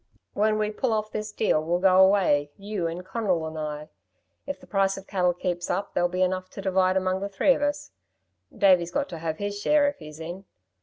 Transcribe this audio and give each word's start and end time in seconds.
"When 0.33 0.57
we 0.57 0.71
pull 0.71 0.93
off 0.93 1.11
this 1.11 1.31
deal, 1.31 1.63
we'll 1.63 1.77
go 1.77 2.03
away, 2.03 2.49
you 2.57 2.87
and 2.87 3.05
Conal 3.05 3.45
and 3.45 3.55
I. 3.55 3.89
If 4.47 4.59
the 4.59 4.65
price 4.65 4.97
of 4.97 5.05
cattle 5.05 5.35
keeps 5.35 5.69
up 5.69 5.93
there'll 5.93 6.09
be 6.09 6.23
enough 6.23 6.49
to 6.57 6.59
divide 6.61 6.97
among 6.97 7.19
the 7.19 7.29
three 7.29 7.53
of 7.53 7.61
us 7.61 7.91
Davey's 8.57 8.89
got 8.91 9.09
to 9.09 9.19
have 9.19 9.37
his 9.37 9.61
share 9.61 9.87
if 9.87 9.99
he's 9.99 10.19
in. 10.19 10.45